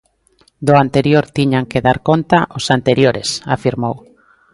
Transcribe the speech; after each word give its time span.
Do 0.67 0.73
"anterior" 0.83 1.25
tiñan 1.37 1.69
que 1.71 1.83
dar 1.87 1.97
conta 2.09 2.37
os 2.57 2.65
"anteriores", 2.77 3.29
afirmou. 3.55 3.95